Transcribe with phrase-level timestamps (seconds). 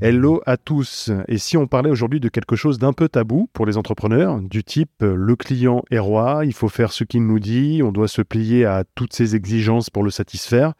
[0.00, 1.10] Hello à tous.
[1.28, 4.64] Et si on parlait aujourd'hui de quelque chose d'un peu tabou pour les entrepreneurs, du
[4.64, 8.08] type euh, le client est roi, il faut faire ce qu'il nous dit, on doit
[8.08, 10.74] se plier à toutes ses exigences pour le satisfaire.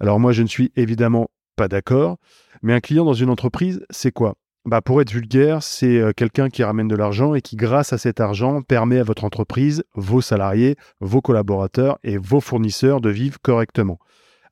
[0.00, 2.16] Alors moi je ne suis évidemment pas d'accord,
[2.62, 4.34] mais un client dans une entreprise, c'est quoi?
[4.66, 7.98] Bah pour être vulgaire, c'est euh, quelqu'un qui ramène de l'argent et qui, grâce à
[7.98, 13.36] cet argent, permet à votre entreprise, vos salariés, vos collaborateurs et vos fournisseurs de vivre
[13.42, 13.98] correctement.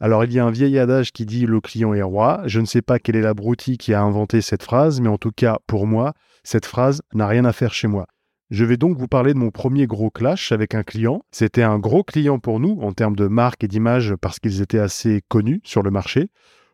[0.03, 2.43] Alors il y a un vieil adage qui dit le client est roi.
[2.47, 5.17] Je ne sais pas quelle est la broutille qui a inventé cette phrase, mais en
[5.17, 8.09] tout cas pour moi, cette phrase n'a rien à faire chez moi.
[8.51, 11.23] Je vais donc vous parler de mon premier gros clash avec un client.
[11.31, 14.81] C'était un gros client pour nous en termes de marque et d'image parce qu'ils étaient
[14.81, 16.31] assez connus sur le marché.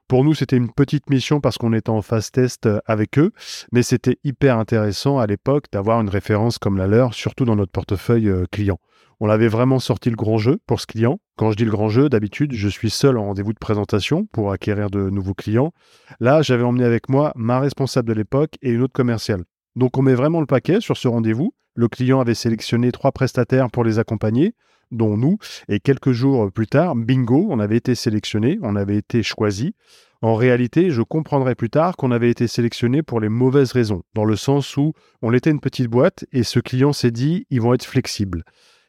[0.08, 3.32] Pour nous, c'était une petite mission parce qu'on était en phase test avec eux,
[3.72, 7.72] mais c'était hyper intéressant à l'époque d'avoir une référence comme la leur, surtout dans notre
[7.72, 8.80] portefeuille euh, client.
[9.20, 11.18] On avait vraiment sorti le grand jeu pour ce client.
[11.36, 14.52] Quand je dis le grand jeu, d'habitude, je suis seul en rendez-vous de présentation pour
[14.52, 15.72] acquérir de nouveaux clients.
[16.20, 19.42] Là, j'avais emmené avec moi ma responsable de l'époque et une autre commerciale.
[19.74, 21.52] Donc on met vraiment le paquet sur ce rendez-vous.
[21.74, 24.54] Le client avait sélectionné trois prestataires pour les accompagner,
[24.92, 25.36] dont nous,
[25.68, 29.74] et quelques jours plus tard, bingo, on avait été sélectionné, on avait été choisi.
[30.22, 34.24] En réalité, je comprendrai plus tard qu'on avait été sélectionné pour les mauvaises raisons, dans
[34.24, 34.92] le sens où
[35.22, 38.44] on était une petite boîte et ce client s'est dit ils vont être flexibles.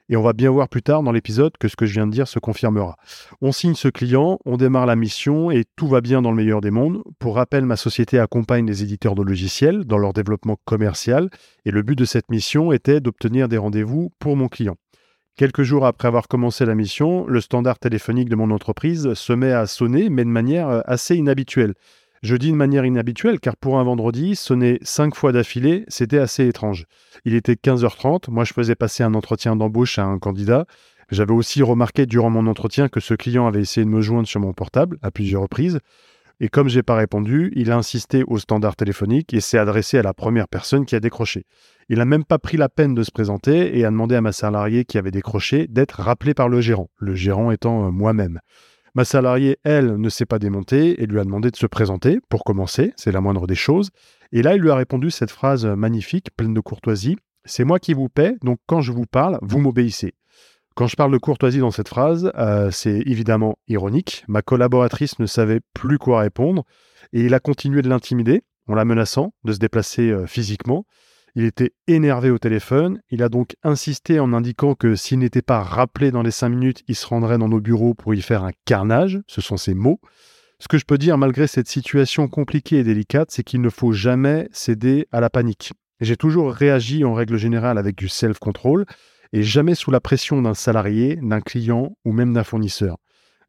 [0.09, 2.11] Et on va bien voir plus tard dans l'épisode que ce que je viens de
[2.11, 2.97] dire se confirmera.
[3.41, 6.61] On signe ce client, on démarre la mission et tout va bien dans le meilleur
[6.61, 7.03] des mondes.
[7.19, 11.29] Pour rappel, ma société accompagne les éditeurs de logiciels dans leur développement commercial
[11.65, 14.75] et le but de cette mission était d'obtenir des rendez-vous pour mon client.
[15.35, 19.53] Quelques jours après avoir commencé la mission, le standard téléphonique de mon entreprise se met
[19.53, 21.75] à sonner, mais de manière assez inhabituelle.
[22.21, 26.47] Je dis de manière inhabituelle car pour un vendredi, sonner cinq fois d'affilée, c'était assez
[26.47, 26.85] étrange.
[27.23, 30.65] Il était 15h30, moi je faisais passer un entretien d'embauche à un candidat.
[31.11, 34.41] J'avais aussi remarqué durant mon entretien que ce client avait essayé de me joindre sur
[34.41, 35.79] mon portable à plusieurs reprises.
[36.41, 40.03] Et comme j'ai pas répondu, il a insisté au standard téléphonique et s'est adressé à
[40.03, 41.45] la première personne qui a décroché.
[41.89, 44.31] Il n'a même pas pris la peine de se présenter et a demandé à ma
[44.31, 48.39] salariée qui avait décroché d'être rappelée par le gérant, le gérant étant euh, moi-même.
[48.95, 52.43] Ma salariée, elle, ne s'est pas démontée et lui a demandé de se présenter, pour
[52.43, 53.89] commencer, c'est la moindre des choses.
[54.31, 57.17] Et là, il lui a répondu cette phrase magnifique, pleine de courtoisie.
[57.45, 60.13] C'est moi qui vous paie, donc quand je vous parle, vous m'obéissez.
[60.75, 64.23] Quand je parle de courtoisie dans cette phrase, euh, c'est évidemment ironique.
[64.27, 66.63] Ma collaboratrice ne savait plus quoi répondre
[67.11, 70.85] et il a continué de l'intimider en la menaçant de se déplacer euh, physiquement.
[71.35, 73.01] Il était énervé au téléphone.
[73.09, 76.83] Il a donc insisté en indiquant que s'il n'était pas rappelé dans les cinq minutes,
[76.87, 79.19] il se rendrait dans nos bureaux pour y faire un carnage.
[79.27, 79.99] Ce sont ses mots.
[80.59, 83.93] Ce que je peux dire malgré cette situation compliquée et délicate, c'est qu'il ne faut
[83.93, 85.71] jamais céder à la panique.
[86.01, 88.85] J'ai toujours réagi en règle générale avec du self-control
[89.31, 92.97] et jamais sous la pression d'un salarié, d'un client ou même d'un fournisseur.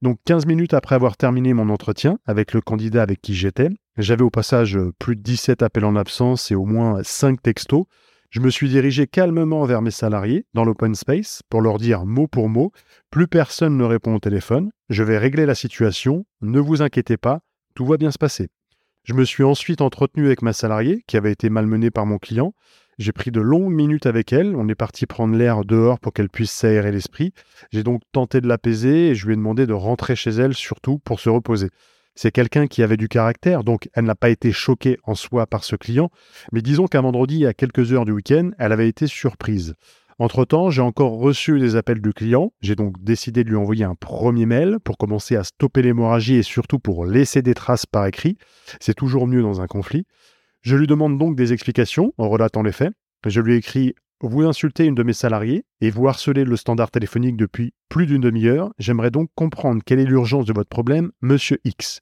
[0.03, 3.69] Donc 15 minutes après avoir terminé mon entretien avec le candidat avec qui j'étais,
[4.03, 7.85] j'avais au passage plus de 17 appels en absence et au moins 5 textos.
[8.31, 12.29] Je me suis dirigé calmement vers mes salariés dans l'open space pour leur dire mot
[12.29, 12.73] pour mot,
[13.11, 17.41] plus personne ne répond au téléphone, je vais régler la situation, ne vous inquiétez pas,
[17.75, 18.49] tout va bien se passer.
[19.03, 22.55] Je me suis ensuite entretenu avec ma salariée qui avait été malmenée par mon client
[23.01, 24.55] j'ai pris de longues minutes avec elle.
[24.55, 27.33] On est parti prendre l'air dehors pour qu'elle puisse s'aérer l'esprit.
[27.73, 30.99] J'ai donc tenté de l'apaiser et je lui ai demandé de rentrer chez elle, surtout
[30.99, 31.71] pour se reposer.
[32.23, 35.65] C'est quelqu'un qui avait du caractère, donc elle n'a pas été choquée en soi par
[35.65, 36.11] ce client,
[36.53, 39.73] mais disons qu'un vendredi, à quelques heures du week-end, elle avait été surprise.
[40.19, 42.53] Entre-temps, j'ai encore reçu des appels du client.
[42.61, 46.43] J'ai donc décidé de lui envoyer un premier mail pour commencer à stopper l'hémorragie et
[46.43, 48.37] surtout pour laisser des traces par écrit.
[48.81, 50.05] C'est toujours mieux dans un conflit.
[50.61, 52.93] Je lui demande donc des explications en relatant les faits.
[53.25, 57.39] Je lui écris Vous insultez une de mes salariés et vous harcelez le standard téléphonique
[57.39, 58.71] depuis plus d'une demi-heure.
[58.79, 62.01] J'aimerais donc comprendre quelle est l'urgence de votre problème, monsieur X.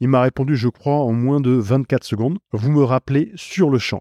[0.00, 2.38] Il m'a répondu, je crois, en moins de 24 secondes.
[2.50, 4.00] Vous me rappelez sur le champ.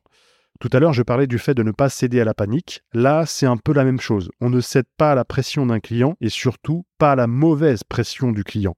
[0.59, 2.81] Tout à l'heure, je parlais du fait de ne pas céder à la panique.
[2.93, 4.31] Là, c'est un peu la même chose.
[4.41, 7.83] On ne cède pas à la pression d'un client et surtout pas à la mauvaise
[7.83, 8.75] pression du client.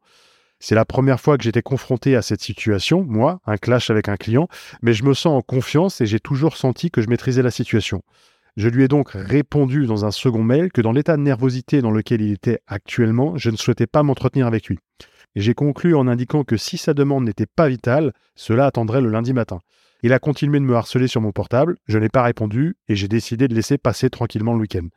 [0.59, 4.18] C'est la première fois que j'étais confronté à cette situation, moi, un clash avec un
[4.18, 4.50] client,
[4.81, 8.01] mais je me sens en confiance et j'ai toujours senti que je maîtrisais la situation.
[8.56, 11.92] Je lui ai donc répondu dans un second mail que dans l'état de nervosité dans
[11.92, 14.78] lequel il était actuellement, je ne souhaitais pas m'entretenir avec lui.
[15.36, 19.34] J'ai conclu en indiquant que si sa demande n'était pas vitale, cela attendrait le lundi
[19.34, 19.60] matin.
[20.04, 23.08] Il a continué de me harceler sur mon portable, je n'ai pas répondu et j'ai
[23.08, 24.88] décidé de laisser passer tranquillement le week-end.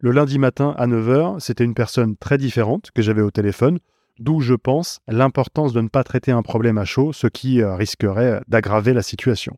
[0.00, 3.78] Le lundi matin à 9h, c'était une personne très différente que j'avais au téléphone,
[4.20, 7.74] D'où, je pense, l'importance de ne pas traiter un problème à chaud, ce qui euh,
[7.74, 9.56] risquerait d'aggraver la situation.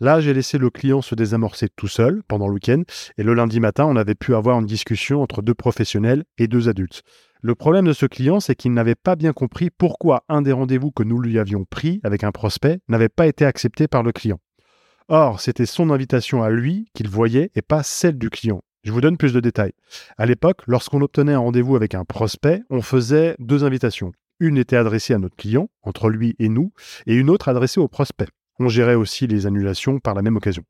[0.00, 2.82] Là, j'ai laissé le client se désamorcer tout seul pendant le week-end,
[3.16, 6.68] et le lundi matin, on avait pu avoir une discussion entre deux professionnels et deux
[6.68, 7.02] adultes.
[7.42, 10.90] Le problème de ce client, c'est qu'il n'avait pas bien compris pourquoi un des rendez-vous
[10.90, 14.40] que nous lui avions pris avec un prospect n'avait pas été accepté par le client.
[15.08, 18.62] Or, c'était son invitation à lui qu'il voyait et pas celle du client.
[18.82, 19.72] Je vous donne plus de détails.
[20.18, 24.12] À l'époque, lorsqu'on obtenait un rendez-vous avec un prospect, on faisait deux invitations.
[24.40, 26.72] Une était adressée à notre client, entre lui et nous,
[27.06, 28.28] et une autre adressée au prospect.
[28.58, 30.64] On gérait aussi les annulations par la même occasion.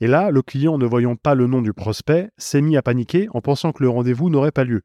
[0.00, 3.28] Et là, le client, ne voyant pas le nom du prospect, s'est mis à paniquer
[3.34, 4.82] en pensant que le rendez-vous n'aurait pas lieu.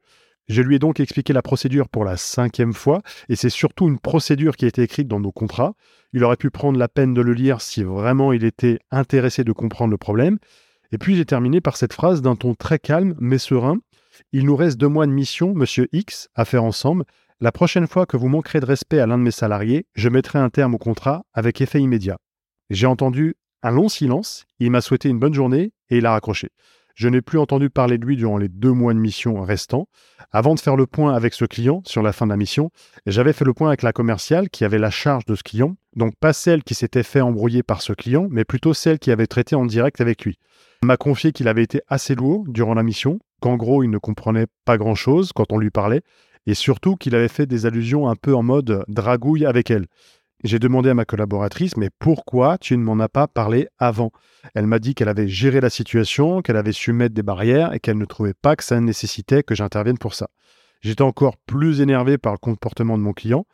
[0.47, 3.99] Je lui ai donc expliqué la procédure pour la cinquième fois, et c'est surtout une
[3.99, 5.73] procédure qui a été écrite dans nos contrats.
[6.13, 9.51] Il aurait pu prendre la peine de le lire si vraiment il était intéressé de
[9.51, 10.37] comprendre le problème,
[10.91, 13.79] et puis j'ai terminé par cette phrase d'un ton très calme mais serein.
[14.31, 17.05] Il nous reste deux mois de mission, monsieur X, à faire ensemble.
[17.41, 20.39] La prochaine fois que vous manquerez de respect à l'un de mes salariés, je mettrai
[20.39, 22.17] un terme au contrat avec effet immédiat.
[22.69, 26.49] J'ai entendu un long silence, il m'a souhaité une bonne journée et il a raccroché.
[26.93, 29.87] Je n'ai plus entendu parler de lui durant les deux mois de mission restants.
[30.31, 32.71] Avant de faire le point avec ce client sur la fin de la mission,
[33.05, 36.15] j'avais fait le point avec la commerciale qui avait la charge de ce client, donc
[36.15, 39.55] pas celle qui s'était fait embrouiller par ce client, mais plutôt celle qui avait traité
[39.55, 40.39] en direct avec lui
[40.85, 44.47] m'a confié qu'il avait été assez lourd durant la mission, qu'en gros il ne comprenait
[44.63, 46.01] pas grand-chose quand on lui parlait,
[46.45, 49.87] et surtout qu'il avait fait des allusions un peu en mode dragouille avec elle.
[50.45, 54.11] J'ai demandé à ma collaboratrice, mais pourquoi tu ne m'en as pas parlé avant?
[54.53, 57.79] Elle m'a dit qu'elle avait géré la situation, qu'elle avait su mettre des barrières et
[57.79, 60.27] qu'elle ne trouvait pas que ça nécessitait que j'intervienne pour ça.
[60.81, 63.47] J'étais encore plus énervé par le comportement de mon client.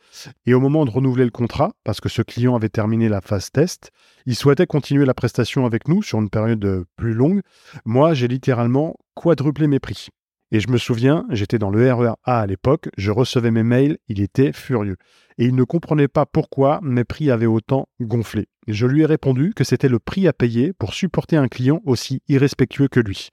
[0.45, 3.51] Et au moment de renouveler le contrat, parce que ce client avait terminé la phase
[3.51, 3.91] test,
[4.25, 7.39] il souhaitait continuer la prestation avec nous sur une période plus longue.
[7.85, 10.09] Moi, j'ai littéralement quadruplé mes prix.
[10.53, 13.97] Et je me souviens, j'étais dans le RER A à l'époque, je recevais mes mails,
[14.09, 14.97] il était furieux.
[15.37, 18.47] Et il ne comprenait pas pourquoi mes prix avaient autant gonflé.
[18.67, 22.21] je lui ai répondu que c'était le prix à payer pour supporter un client aussi
[22.27, 23.29] irrespectueux que lui.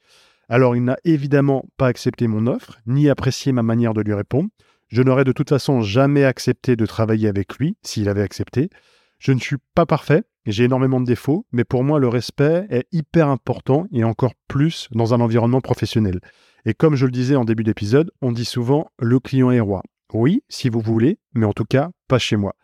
[0.49, 4.49] Alors il n'a évidemment pas accepté mon offre, ni apprécié ma manière de lui répondre.
[4.87, 8.71] Je n'aurais de toute façon jamais accepté de travailler avec lui s'il avait accepté.
[9.19, 12.87] Je ne suis pas parfait, j'ai énormément de défauts, mais pour moi le respect est
[12.93, 16.21] hyper important et encore plus dans un environnement professionnel.
[16.69, 19.83] Et comme je le disais en début d'épisode, on dit souvent le client est roi.
[20.13, 22.57] Oui, si vous voulez, mais en tout cas pas chez moi.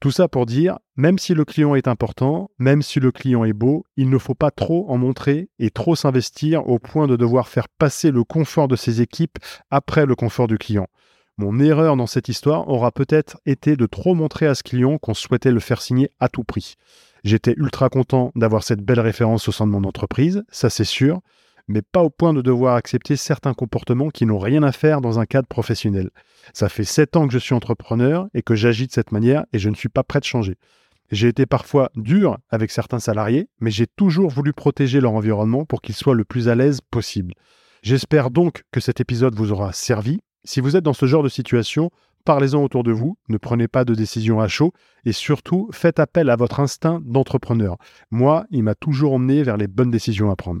[0.00, 3.52] Tout ça pour dire, même si le client est important, même si le client est
[3.52, 7.48] beau, il ne faut pas trop en montrer et trop s'investir au point de devoir
[7.48, 9.38] faire passer le confort de ses équipes
[9.72, 10.86] après le confort du client.
[11.36, 15.14] Mon erreur dans cette histoire aura peut-être été de trop montrer à ce client qu'on
[15.14, 16.76] souhaitait le faire signer à tout prix.
[17.24, 21.22] J'étais ultra content d'avoir cette belle référence au sein de mon entreprise, ça c'est sûr,
[21.68, 25.20] mais pas au point de devoir accepter certains comportements qui n'ont rien à faire dans
[25.20, 26.10] un cadre professionnel.
[26.54, 29.58] Ça fait sept ans que je suis entrepreneur et que j'agis de cette manière et
[29.58, 30.56] je ne suis pas prêt de changer.
[31.10, 35.80] J'ai été parfois dur avec certains salariés, mais j'ai toujours voulu protéger leur environnement pour
[35.80, 37.34] qu'ils soient le plus à l'aise possible.
[37.82, 40.20] J'espère donc que cet épisode vous aura servi.
[40.44, 41.90] Si vous êtes dans ce genre de situation,
[42.24, 44.72] parlez-en autour de vous, ne prenez pas de décision à chaud
[45.04, 47.76] et surtout faites appel à votre instinct d'entrepreneur.
[48.10, 50.60] Moi, il m'a toujours emmené vers les bonnes décisions à prendre.